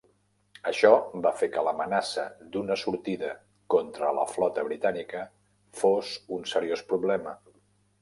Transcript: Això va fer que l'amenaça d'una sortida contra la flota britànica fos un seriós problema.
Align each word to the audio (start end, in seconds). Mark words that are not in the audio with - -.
Això 0.69 0.89
va 1.25 1.31
fer 1.41 1.49
que 1.55 1.63
l'amenaça 1.67 2.23
d'una 2.55 2.79
sortida 2.85 3.31
contra 3.75 4.11
la 4.21 4.27
flota 4.33 4.67
britànica 4.73 5.25
fos 5.85 6.19
un 6.39 6.53
seriós 6.57 6.89
problema. 6.93 7.41